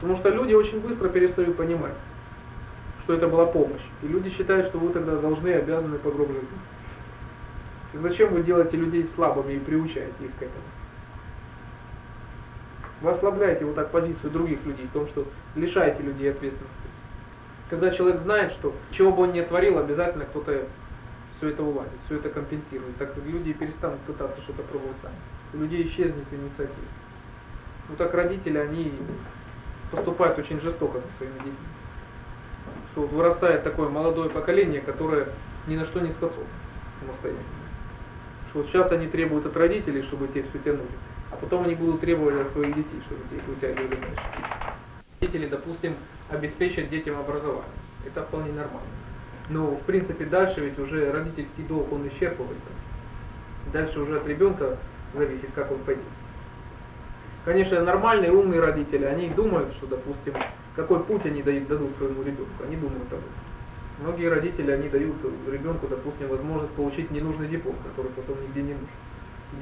Потому 0.00 0.16
что 0.16 0.30
люди 0.30 0.54
очень 0.54 0.80
быстро 0.80 1.08
перестают 1.08 1.56
понимать, 1.56 1.94
что 3.02 3.14
это 3.14 3.26
была 3.26 3.46
помощь. 3.46 3.82
И 4.02 4.06
люди 4.06 4.30
считают, 4.30 4.66
что 4.66 4.78
вы 4.78 4.92
тогда 4.92 5.16
должны 5.16 5.48
и 5.48 5.52
обязаны 5.52 5.98
по 5.98 6.10
гроб 6.10 6.28
жизни. 6.28 6.58
Так 7.92 8.02
зачем 8.02 8.32
вы 8.32 8.42
делаете 8.42 8.76
людей 8.76 9.04
слабыми 9.04 9.54
и 9.54 9.58
приучаете 9.58 10.24
их 10.24 10.30
к 10.38 10.42
этому? 10.42 10.64
Вы 13.00 13.10
ослабляете 13.10 13.64
вот 13.64 13.74
так 13.74 13.90
позицию 13.90 14.30
других 14.30 14.64
людей 14.64 14.86
в 14.86 14.92
том, 14.92 15.06
что 15.06 15.26
лишаете 15.54 16.02
людей 16.02 16.30
ответственности. 16.30 16.76
Когда 17.70 17.90
человек 17.90 18.20
знает, 18.20 18.52
что 18.52 18.74
чего 18.90 19.12
бы 19.12 19.22
он 19.22 19.32
ни 19.32 19.40
творил, 19.40 19.78
обязательно 19.78 20.24
кто-то 20.24 20.66
все 21.36 21.48
это 21.50 21.62
уладит, 21.62 21.92
все 22.06 22.16
это 22.16 22.28
компенсирует. 22.28 22.96
Так 22.96 23.14
люди 23.24 23.52
перестанут 23.52 24.00
пытаться 24.00 24.40
что-то 24.42 24.62
пробовать 24.62 24.96
сами. 25.02 25.14
У 25.54 25.58
людей 25.58 25.84
исчезнет 25.84 26.24
инициатива. 26.32 26.88
Вот 27.88 27.98
так 27.98 28.12
родители, 28.12 28.58
они 28.58 28.92
поступают 29.90 30.38
очень 30.38 30.60
жестоко 30.60 31.00
со 31.00 31.16
своими 31.16 31.34
детьми. 31.38 31.54
Что 32.92 33.02
вот 33.02 33.12
вырастает 33.12 33.64
такое 33.64 33.88
молодое 33.88 34.30
поколение, 34.30 34.80
которое 34.80 35.28
ни 35.66 35.76
на 35.76 35.84
что 35.84 36.00
не 36.00 36.10
способно 36.10 36.44
самостоятельно. 37.00 37.44
Что 38.50 38.60
вот 38.60 38.68
сейчас 38.68 38.90
они 38.92 39.06
требуют 39.06 39.46
от 39.46 39.56
родителей, 39.56 40.02
чтобы 40.02 40.28
те 40.28 40.42
все 40.42 40.58
тянули, 40.58 40.88
а 41.30 41.36
потом 41.36 41.64
они 41.64 41.74
будут 41.74 42.00
требовать 42.00 42.40
от 42.40 42.52
своих 42.52 42.74
детей, 42.74 43.00
чтобы 43.06 43.20
те 43.30 43.36
их 43.36 43.44
вытягивали 43.46 43.96
дальше. 43.96 44.22
Родители, 45.20 45.46
допустим, 45.46 45.94
обеспечат 46.30 46.88
детям 46.88 47.18
образование. 47.18 47.64
Это 48.06 48.22
вполне 48.22 48.52
нормально. 48.52 48.88
Но, 49.48 49.72
в 49.72 49.82
принципе, 49.82 50.24
дальше 50.24 50.60
ведь 50.60 50.78
уже 50.78 51.10
родительский 51.10 51.64
долг, 51.64 51.92
он 51.92 52.06
исчерпывается. 52.08 52.68
Дальше 53.72 54.00
уже 54.00 54.18
от 54.18 54.26
ребенка 54.26 54.78
зависит, 55.12 55.50
как 55.54 55.70
он 55.70 55.78
пойдет. 55.78 56.04
Конечно, 57.48 57.82
нормальные, 57.82 58.30
умные 58.30 58.60
родители, 58.60 59.06
они 59.06 59.30
думают, 59.30 59.72
что, 59.72 59.86
допустим, 59.86 60.34
какой 60.76 61.02
путь 61.02 61.24
они 61.24 61.42
дают, 61.42 61.66
дадут 61.66 61.96
своему 61.96 62.22
ребенку. 62.22 62.62
Они 62.62 62.76
думают 62.76 63.10
об 63.10 63.20
этом. 63.20 64.02
Многие 64.02 64.28
родители, 64.28 64.70
они 64.70 64.90
дают 64.90 65.16
ребенку, 65.50 65.86
допустим, 65.88 66.28
возможность 66.28 66.74
получить 66.74 67.10
ненужный 67.10 67.48
диплом, 67.48 67.74
который 67.82 68.12
потом 68.12 68.36
нигде 68.42 68.60
не 68.60 68.74
нужен. 68.74 68.88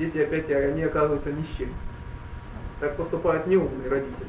Дети 0.01 0.19
опять, 0.19 0.51
они 0.51 0.83
оказываются 0.83 1.31
ни 1.31 1.45
с 1.45 1.57
чем. 1.57 1.69
Так 2.81 2.97
поступают 2.97 3.47
неумные 3.47 3.89
родители. 3.89 4.27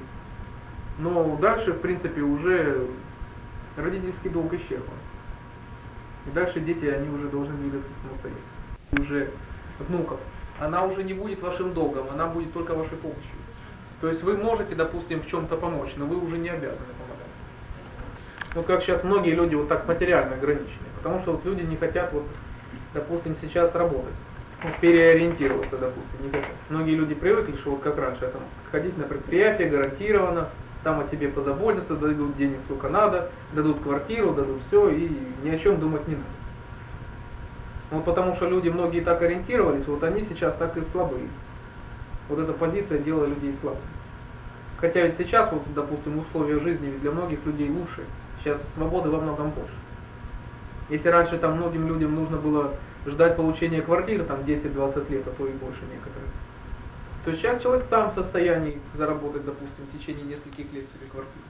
Но 0.99 1.35
дальше, 1.41 1.73
в 1.73 1.79
принципе, 1.79 2.21
уже 2.21 2.85
родительский 3.75 4.29
долг 4.29 4.53
исчерпан. 4.53 4.93
И 6.27 6.29
дальше 6.29 6.59
дети, 6.59 6.85
они 6.85 7.09
уже 7.09 7.27
должны 7.27 7.55
двигаться 7.55 7.89
самостоятельно. 8.03 9.01
Уже 9.01 9.31
внуков. 9.79 10.19
Она 10.59 10.83
уже 10.83 11.03
не 11.03 11.13
будет 11.15 11.41
вашим 11.41 11.73
долгом, 11.73 12.11
она 12.11 12.27
будет 12.27 12.53
только 12.53 12.75
вашей 12.75 12.97
помощью. 12.97 13.47
То 14.01 14.08
есть 14.08 14.22
вы 14.22 14.38
можете, 14.38 14.75
допустим, 14.75 15.22
в 15.22 15.27
чем-то 15.27 15.58
помочь, 15.58 15.94
но 15.98 16.06
вы 16.06 16.18
уже 16.18 16.38
не 16.38 16.50
обязаны 16.50 16.88
помогать. 17.00 17.27
Вот 18.54 18.66
как 18.66 18.84
сейчас 18.84 19.04
многие 19.04 19.32
люди 19.32 19.56
вот 19.56 19.68
так 19.68 19.88
материально 19.88 20.36
ограничены, 20.36 20.88
потому 20.98 21.20
что 21.20 21.32
вот 21.34 21.46
люди 21.46 21.63
не 21.63 21.77
хотят 21.77 22.13
вот, 22.13 22.24
допустим, 22.94 23.36
сейчас 23.42 23.74
работать, 23.74 24.13
переориентироваться, 24.82 25.77
допустим, 25.77 26.24
не 26.24 26.30
хотят. 26.30 26.56
Многие 26.70 26.96
люди 26.96 27.16
привыкли, 27.16 27.56
что 27.56 27.72
вот 27.72 27.82
как 27.82 27.98
раньше, 27.98 28.27
там, 28.27 28.42
ходить 28.72 28.98
на 28.98 29.06
предприятие 29.06 29.70
гарантированно, 29.70 30.50
там 30.84 31.00
о 31.00 31.04
тебе 31.04 31.27
позаботятся, 31.27 31.96
дадут 31.96 32.38
денег 32.38 32.60
сколько 32.66 32.89
надо, 32.89 33.32
дадут 33.54 33.82
квартиру, 33.82 34.34
дадут 34.34 34.62
все, 34.68 34.89
и 34.89 35.10
ни 35.44 35.50
о 35.50 35.58
чем 35.58 35.80
думать 35.80 36.08
не 36.08 36.16
надо. 36.16 36.27
Вот 37.89 38.06
потому 38.06 38.36
что 38.36 38.48
люди 38.48 38.70
многие 38.70 39.01
так 39.01 39.22
ориентировались, 39.22 39.88
вот 39.88 40.04
они 40.04 40.24
сейчас 40.24 40.56
так 40.56 40.77
и 40.77 40.84
слабые. 40.84 41.27
Вот 42.29 42.39
эта 42.39 42.53
позиция 42.53 43.00
делала 43.00 43.25
людей 43.25 43.55
слабыми. 43.62 43.84
Хотя 44.77 45.01
ведь 45.01 45.17
сейчас, 45.17 45.51
вот, 45.51 45.63
допустим, 45.74 46.19
условия 46.19 46.60
жизни 46.60 46.91
для 47.01 47.12
многих 47.12 47.43
людей 47.46 47.69
лучше. 47.69 48.03
Сейчас 48.39 48.62
свободы 48.75 49.10
во 49.10 49.19
многом 49.19 49.50
больше. 49.50 49.74
Если 50.89 51.10
раньше 51.10 51.38
там 51.38 51.57
многим 51.57 51.88
людям 51.88 52.15
нужно 52.15 52.38
было 52.38 52.74
ждать 53.05 53.36
получения 53.36 53.81
квартиры 53.81 54.24
там 54.24 54.41
10-20 54.41 55.12
лет, 55.12 55.27
а 55.27 55.31
то 55.31 55.48
и 55.48 55.51
больше 55.51 55.81
некоторых, 55.91 56.29
то 57.25 57.34
сейчас 57.34 57.62
человек 57.62 57.86
сам 57.89 58.10
в 58.10 58.13
состоянии 58.13 58.79
заработать, 58.93 59.43
допустим, 59.46 59.86
в 59.86 59.98
течение 59.98 60.24
нескольких 60.24 60.72
лет 60.72 60.86
себе 60.89 61.07
квартиру. 61.12 61.43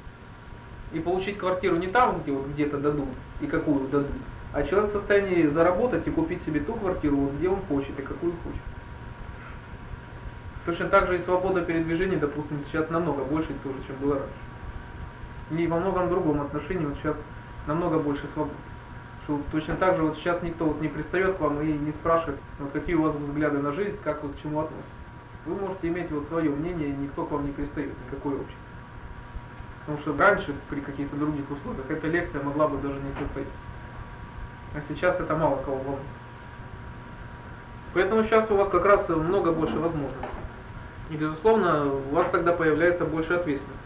И 0.93 0.99
получить 0.99 1.37
квартиру 1.37 1.75
не 1.75 1.87
там, 1.87 2.21
где 2.21 2.31
вот 2.31 2.47
где-то 2.47 2.77
дадут 2.77 3.09
и 3.41 3.47
какую 3.47 3.87
дадут, 3.89 4.07
а 4.53 4.63
человек 4.63 4.89
в 4.89 4.93
состоянии 4.93 5.47
заработать 5.47 6.07
и 6.07 6.11
купить 6.11 6.41
себе 6.43 6.61
ту 6.61 6.73
квартиру, 6.73 7.29
где 7.37 7.49
он 7.49 7.61
хочет 7.67 7.99
и 7.99 8.01
какую 8.01 8.33
хочет. 8.43 8.61
Точно 10.67 10.89
так 10.89 11.07
же 11.07 11.15
и 11.15 11.21
свобода 11.21 11.61
передвижения, 11.61 12.17
допустим, 12.17 12.61
сейчас 12.65 12.89
намного 12.89 13.23
больше 13.23 13.53
тоже, 13.63 13.77
чем 13.87 13.95
было 14.01 14.15
раньше. 14.15 15.63
И 15.63 15.65
во 15.65 15.79
многом 15.79 16.09
другом 16.09 16.41
отношении 16.41 16.85
вот 16.85 16.97
сейчас 16.97 17.15
намного 17.67 17.99
больше 17.99 18.27
свободы. 18.33 18.57
Что 19.23 19.39
точно 19.49 19.77
так 19.77 19.95
же 19.95 20.03
вот 20.03 20.15
сейчас 20.15 20.41
никто 20.41 20.65
вот 20.65 20.81
не 20.81 20.89
пристает 20.89 21.37
к 21.37 21.39
вам 21.39 21.61
и 21.61 21.71
не 21.71 21.93
спрашивает, 21.93 22.37
вот 22.59 22.73
какие 22.73 22.95
у 22.95 23.03
вас 23.03 23.15
взгляды 23.15 23.59
на 23.59 23.71
жизнь, 23.71 23.97
как 24.03 24.25
вы 24.25 24.33
к 24.33 24.41
чему 24.41 24.59
относитесь. 24.59 24.91
Вы 25.45 25.55
можете 25.55 25.87
иметь 25.87 26.11
вот 26.11 26.27
свое 26.27 26.49
мнение, 26.49 26.89
и 26.89 26.97
никто 26.97 27.23
к 27.25 27.31
вам 27.31 27.45
не 27.45 27.53
пристает, 27.53 27.93
никакое 28.05 28.35
общество. 28.35 28.65
Потому 29.79 29.99
что 29.99 30.17
раньше, 30.17 30.53
при 30.69 30.81
каких-то 30.81 31.15
других 31.15 31.49
условиях, 31.49 31.89
эта 31.89 32.07
лекция 32.07 32.43
могла 32.43 32.67
бы 32.67 32.77
даже 32.79 32.99
не 32.99 33.11
состояться. 33.11 33.55
А 34.75 34.81
сейчас 34.85 35.17
это 35.17 35.33
мало 35.33 35.63
кого 35.63 35.77
волнует. 35.77 36.03
Поэтому 37.93 38.23
сейчас 38.23 38.51
у 38.51 38.57
вас 38.57 38.67
как 38.67 38.85
раз 38.85 39.07
много 39.07 39.53
больше 39.53 39.79
возможностей. 39.79 40.27
И, 41.09 41.15
безусловно, 41.15 41.85
у 41.85 42.15
вас 42.15 42.27
тогда 42.31 42.51
появляется 42.51 43.05
больше 43.05 43.33
ответственности. 43.33 43.83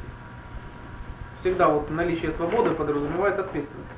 Всегда 1.40 1.70
вот 1.70 1.90
наличие 1.90 2.32
свободы 2.32 2.72
подразумевает 2.72 3.40
ответственность. 3.40 3.90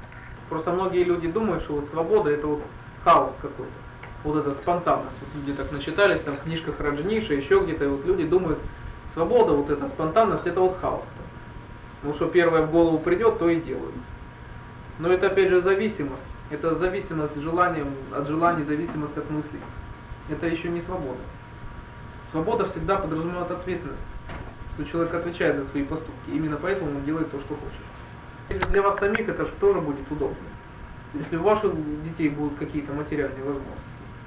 Просто 0.50 0.72
многие 0.72 1.04
люди 1.04 1.28
думают, 1.28 1.64
что 1.64 1.74
вот 1.74 1.86
свобода 1.86 2.30
это 2.30 2.48
вот 2.48 2.62
хаос 3.04 3.34
какой-то. 3.42 3.72
Вот 4.24 4.38
это 4.38 4.54
спонтанность. 4.54 5.16
Вот 5.22 5.30
люди 5.36 5.54
так 5.54 5.72
начитались 5.72 6.22
там 6.22 6.38
в 6.38 6.44
книжках 6.44 6.80
Раджниша, 6.80 7.34
еще 7.34 7.62
где-то, 7.64 7.86
и 7.86 7.88
вот 7.88 8.06
люди 8.06 8.26
думают, 8.26 8.60
свобода, 9.14 9.54
вот 9.54 9.70
эта 9.70 9.88
спонтанность, 9.88 10.48
это 10.48 10.60
вот 10.60 10.78
хаос. 10.80 11.04
Ну 12.04 12.14
что 12.14 12.28
первое 12.28 12.64
в 12.64 12.72
голову 12.72 13.00
придет, 13.00 13.40
то 13.40 13.50
и 13.50 13.60
делают. 13.60 13.96
Но 15.00 15.10
это 15.10 15.28
опять 15.28 15.50
же 15.50 15.62
зависимость. 15.62 16.24
Это 16.50 16.76
зависимость 16.76 17.36
желанием, 17.38 17.94
от 18.12 18.28
желаний, 18.28 18.64
зависимость 18.64 19.18
от 19.18 19.30
мыслей. 19.30 19.60
Это 20.30 20.48
еще 20.48 20.70
не 20.70 20.82
свобода. 20.82 21.20
Свобода 22.34 22.66
всегда 22.66 22.96
подразумевает 22.96 23.52
ответственность, 23.52 24.02
что 24.74 24.86
человек 24.86 25.14
отвечает 25.14 25.56
за 25.56 25.66
свои 25.70 25.84
поступки. 25.84 26.32
Именно 26.32 26.58
поэтому 26.58 26.90
он 26.90 27.06
делает 27.06 27.30
то, 27.30 27.40
что 27.40 27.50
хочет. 27.50 27.86
Если 28.50 28.72
для 28.72 28.82
вас 28.82 28.98
самих 28.98 29.30
это 29.30 29.46
же 29.46 29.52
тоже 29.62 29.80
будет 29.80 30.12
удобно. 30.12 30.36
Если 31.14 31.36
у 31.38 31.44
ваших 31.44 31.72
детей 32.04 32.30
будут 32.30 32.58
какие-то 32.58 32.92
материальные 32.92 33.44
возможности, 33.44 33.84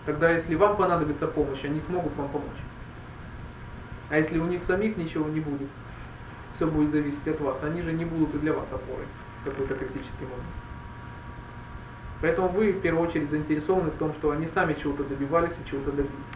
тогда 0.07 0.31
если 0.31 0.55
вам 0.55 0.77
понадобится 0.77 1.27
помощь, 1.27 1.65
они 1.65 1.81
смогут 1.81 2.15
вам 2.15 2.29
помочь. 2.29 2.63
А 4.09 4.19
если 4.19 4.39
у 4.39 4.47
них 4.47 4.63
самих 4.63 4.97
ничего 4.97 5.29
не 5.29 5.41
будет, 5.41 5.69
все 6.55 6.69
будет 6.69 6.93
зависеть 6.93 7.27
от 7.27 7.41
вас, 7.41 7.59
они 7.65 7.83
же 7.83 7.93
не 7.93 8.05
будут 8.05 8.37
и 8.37 8.39
для 8.39 8.53
вас 8.53 8.67
опорой 8.71 9.07
в 9.43 9.47
какой-то 9.47 9.75
критический 9.75 10.23
момент. 10.23 10.45
Поэтому 12.23 12.49
вы 12.51 12.71
в 12.71 12.81
первую 12.81 13.09
очередь 13.09 13.31
заинтересованы 13.31 13.91
в 13.91 13.97
том, 13.97 14.13
что 14.13 14.31
они 14.31 14.47
сами 14.47 14.75
чего-то 14.75 15.03
добивались 15.03 15.55
и 15.61 15.69
чего-то 15.69 15.91
добились. 15.91 16.36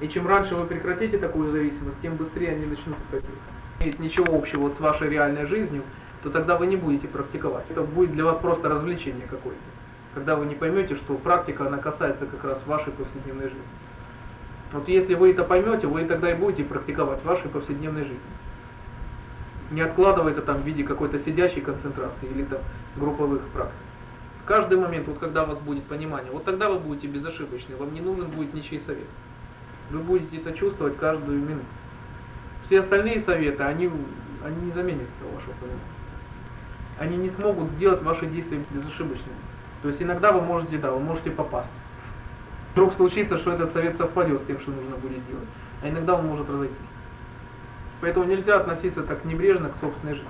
И 0.00 0.08
чем 0.08 0.28
раньше 0.28 0.54
вы 0.54 0.66
прекратите 0.66 1.18
такую 1.18 1.50
зависимость, 1.50 2.00
тем 2.00 2.16
быстрее 2.16 2.50
они 2.50 2.66
начнут 2.66 2.96
делать. 3.10 3.24
имеет 3.80 3.98
ничего 3.98 4.36
общего 4.36 4.62
вот 4.62 4.74
с 4.74 4.80
вашей 4.80 5.08
реальной 5.08 5.46
жизнью, 5.46 5.82
то 6.22 6.30
тогда 6.30 6.56
вы 6.56 6.66
не 6.66 6.76
будете 6.76 7.08
практиковать. 7.08 7.64
Это 7.68 7.82
будет 7.82 8.12
для 8.12 8.24
вас 8.24 8.38
просто 8.38 8.68
развлечение 8.68 9.26
какое-то. 9.28 9.60
Когда 10.14 10.36
вы 10.36 10.46
не 10.46 10.54
поймете, 10.54 10.94
что 10.94 11.14
практика, 11.14 11.66
она 11.66 11.78
касается 11.78 12.26
как 12.26 12.44
раз 12.44 12.60
вашей 12.66 12.92
повседневной 12.92 13.44
жизни. 13.44 13.62
Вот 14.72 14.88
если 14.88 15.14
вы 15.14 15.30
это 15.30 15.44
поймете, 15.44 15.86
вы 15.86 16.04
тогда 16.04 16.30
и 16.30 16.34
будете 16.34 16.64
практиковать 16.64 17.20
в 17.20 17.24
вашей 17.24 17.48
повседневной 17.48 18.02
жизни. 18.02 18.18
Не 19.70 19.80
откладывая 19.80 20.32
это 20.32 20.42
там 20.42 20.62
в 20.62 20.66
виде 20.66 20.84
какой-то 20.84 21.18
сидящей 21.18 21.60
концентрации 21.60 22.26
или 22.26 22.44
там 22.44 22.60
групповых 22.96 23.42
практик. 23.48 23.74
В 24.42 24.46
каждый 24.46 24.78
момент, 24.78 25.08
вот 25.08 25.18
когда 25.18 25.44
у 25.44 25.46
вас 25.46 25.58
будет 25.58 25.84
понимание, 25.84 26.32
вот 26.32 26.44
тогда 26.44 26.70
вы 26.70 26.78
будете 26.78 27.06
безошибочны, 27.06 27.76
вам 27.76 27.92
не 27.92 28.00
нужен 28.00 28.30
будет 28.30 28.54
ничей 28.54 28.80
совет. 28.80 29.06
Вы 29.90 30.00
будете 30.00 30.36
это 30.36 30.52
чувствовать 30.52 30.96
каждую 30.96 31.40
минуту. 31.40 31.66
Все 32.64 32.80
остальные 32.80 33.20
советы, 33.20 33.62
они, 33.62 33.90
они 34.44 34.66
не 34.66 34.72
заменят 34.72 35.08
этого 35.18 35.34
вашего 35.34 35.52
понимания. 35.52 35.80
Они 36.98 37.16
не 37.16 37.30
смогут 37.30 37.68
сделать 37.70 38.02
ваши 38.02 38.26
действия 38.26 38.62
безошибочными. 38.70 39.36
То 39.82 39.88
есть 39.88 40.02
иногда 40.02 40.32
вы 40.32 40.42
можете, 40.42 40.76
да, 40.76 40.90
вы 40.90 41.00
можете 41.00 41.30
попасть. 41.30 41.70
Вдруг 42.72 42.92
случится, 42.92 43.38
что 43.38 43.52
этот 43.52 43.72
совет 43.72 43.96
совпадет 43.96 44.40
с 44.42 44.44
тем, 44.44 44.58
что 44.58 44.70
нужно 44.70 44.96
будет 44.96 45.26
делать. 45.28 45.48
А 45.82 45.88
иногда 45.88 46.14
он 46.14 46.26
может 46.26 46.50
разойтись. 46.50 46.76
Поэтому 48.00 48.26
нельзя 48.26 48.56
относиться 48.56 49.02
так 49.02 49.24
небрежно 49.24 49.70
к 49.70 49.76
собственной 49.80 50.14
жизни. 50.14 50.28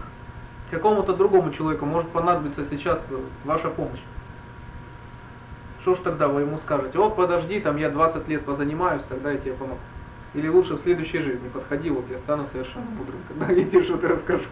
Какому-то 0.71 1.15
другому 1.15 1.53
человеку 1.53 1.87
может 1.87 2.11
понадобиться 2.11 2.65
сейчас 2.69 3.01
ваша 3.45 3.71
помощь. 3.71 4.01
Что 5.81 5.95
ж 5.95 5.99
тогда 5.99 6.29
вы 6.29 6.43
ему 6.43 6.59
скажете? 6.59 6.99
Вот 6.99 7.17
подожди, 7.17 7.61
там 7.61 7.77
я 7.77 7.89
20 7.91 8.29
лет 8.29 8.45
позанимаюсь, 8.45 9.03
тогда 9.09 9.31
я 9.33 9.39
тебе 9.39 9.53
помогу. 9.53 9.81
Или 10.35 10.49
лучше 10.49 10.75
в 10.75 10.81
следующей 10.81 11.21
жизни 11.21 11.49
подходи, 11.49 11.91
вот 11.91 12.11
я 12.11 12.19
стану 12.19 12.47
совершенно 12.47 12.87
мудрым, 12.91 13.21
тогда 13.29 13.53
я 13.53 13.65
тебе 13.65 13.83
что-то 13.83 14.09
расскажу. 14.09 14.45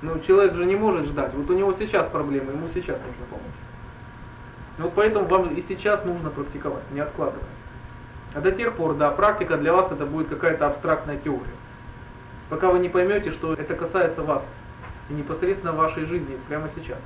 Но 0.00 0.18
человек 0.18 0.54
же 0.54 0.64
не 0.64 0.76
может 0.76 1.06
ждать. 1.06 1.32
Вот 1.34 1.48
у 1.50 1.54
него 1.54 1.72
сейчас 1.72 2.06
проблемы, 2.08 2.52
ему 2.52 2.68
сейчас 2.68 3.00
нужно 3.00 3.24
помочь. 3.30 3.46
Вот 4.78 4.92
поэтому 4.94 5.26
вам 5.26 5.54
и 5.54 5.62
сейчас 5.62 6.04
нужно 6.04 6.30
практиковать, 6.30 6.82
не 6.92 7.00
откладывая. 7.00 7.44
А 8.34 8.40
до 8.40 8.50
тех 8.50 8.74
пор, 8.74 8.94
да, 8.94 9.10
практика 9.10 9.56
для 9.56 9.72
вас 9.72 9.92
это 9.92 10.06
будет 10.06 10.28
какая-то 10.28 10.66
абстрактная 10.66 11.18
теория. 11.18 11.54
Пока 12.48 12.70
вы 12.70 12.78
не 12.78 12.88
поймете, 12.88 13.30
что 13.30 13.54
это 13.54 13.74
касается 13.74 14.22
вас 14.22 14.42
и 15.08 15.14
непосредственно 15.14 15.72
вашей 15.72 16.04
жизни 16.04 16.38
прямо 16.48 16.68
сейчас. 16.74 16.98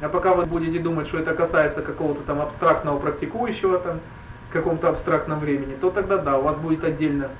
А 0.00 0.08
пока 0.08 0.32
вы 0.34 0.46
будете 0.46 0.78
думать, 0.78 1.08
что 1.08 1.18
это 1.18 1.34
касается 1.34 1.82
какого-то 1.82 2.22
там 2.22 2.40
абстрактного 2.40 2.98
практикующего 2.98 3.78
там, 3.78 4.00
в 4.48 4.52
каком-то 4.52 4.88
абстрактном 4.88 5.40
времени, 5.40 5.74
то 5.74 5.90
тогда 5.90 6.18
да, 6.18 6.38
у 6.38 6.42
вас 6.42 6.56
будет 6.56 6.84
отдельно 6.84 7.30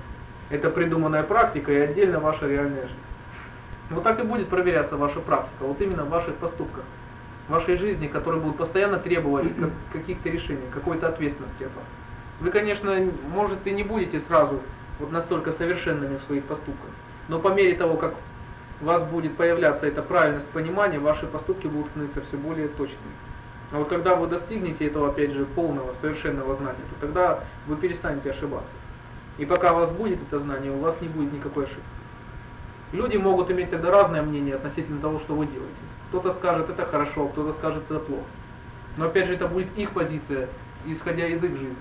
эта 0.50 0.69
придуманная 0.71 1.23
практика 1.23 1.73
и 1.73 1.77
отдельно 1.77 2.19
ваша 2.21 2.49
реальная 2.49 2.83
жизнь. 2.83 2.95
Вот 3.91 4.03
так 4.03 4.21
и 4.21 4.23
будет 4.23 4.49
проверяться 4.49 4.97
ваша 4.97 5.21
практика, 5.21 5.62
вот 5.65 5.81
именно 5.81 6.05
в 6.05 6.11
ваших 6.11 6.35
поступках, 6.35 6.85
в 7.47 7.53
вашей 7.53 7.77
жизни, 7.77 8.07
которые 8.09 8.41
будут 8.41 8.57
постоянно 8.57 8.99
требовать 8.99 9.53
каких-то 9.93 10.29
решений, 10.29 10.67
какой-то 10.75 11.09
ответственности 11.09 11.62
от 11.62 11.75
вас. 11.75 11.87
Вы, 12.41 12.50
конечно, 12.50 12.95
может 13.33 13.67
и 13.67 13.71
не 13.71 13.85
будете 13.85 14.21
сразу 14.21 14.61
вот 14.99 15.12
настолько 15.12 15.53
совершенными 15.53 16.19
в 16.19 16.25
своих 16.25 16.45
поступках, 16.45 16.91
но 17.29 17.38
по 17.38 17.49
мере 17.49 17.75
того, 17.75 17.97
как 17.97 18.15
у 18.80 18.85
вас 18.85 19.02
будет 19.02 19.37
появляться 19.37 19.87
эта 19.87 20.02
правильность 20.02 20.49
понимания, 20.49 20.99
ваши 20.99 21.26
поступки 21.26 21.66
будут 21.66 21.88
становиться 21.88 22.20
все 22.23 22.37
более 22.37 22.68
точными. 22.68 23.14
А 23.73 23.78
вот 23.78 23.88
когда 23.88 24.14
вы 24.14 24.28
достигнете 24.28 24.87
этого, 24.87 25.08
опять 25.08 25.32
же, 25.32 25.44
полного, 25.44 25.94
совершенного 26.00 26.56
знания, 26.56 26.78
то 26.90 27.06
тогда 27.06 27.40
вы 27.66 27.76
перестанете 27.76 28.30
ошибаться. 28.30 28.70
И 29.37 29.44
пока 29.44 29.73
у 29.73 29.76
вас 29.76 29.90
будет 29.90 30.20
это 30.23 30.38
знание, 30.38 30.73
у 30.73 30.78
вас 30.78 30.97
не 31.00 31.08
будет 31.08 31.32
никакой 31.32 31.64
ошибки. 31.64 31.82
Люди 32.92 33.16
могут 33.18 33.50
иметь 33.50 33.70
тогда 33.70 33.90
разное 33.90 34.23
мнение 34.23 34.54
относительно 34.54 35.00
того, 35.00 35.18
что 35.18 35.35
вы 35.35 35.47
делаете. 35.47 35.75
Кто-то 36.08 36.32
скажет, 36.32 36.70
это 36.70 36.87
хорошо, 36.87 37.29
кто-то 37.29 37.53
скажет, 37.53 37.83
это 37.90 37.98
плохо. 37.98 38.24
Но 38.96 39.07
опять 39.07 39.26
же, 39.26 39.35
это 39.35 39.46
будет 39.46 39.68
их 39.76 39.90
позиция, 39.90 40.48
исходя 40.87 41.26
из 41.26 41.44
их 41.44 41.53
жизни. 41.53 41.76